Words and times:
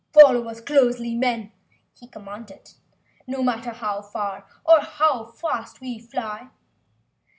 "Follow 0.13 0.47
us 0.49 0.61
closely, 0.61 1.13
men," 1.13 1.51
he 1.93 2.07
commanded 2.07 2.57
gruffly, 2.73 3.23
"no 3.27 3.43
matter 3.43 3.69
how 3.69 4.01
far 4.01 4.47
or 4.65 4.81
fast 5.27 5.79
we 5.79 5.99
fly." 5.99 6.49